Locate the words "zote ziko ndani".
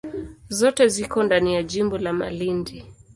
0.49-1.55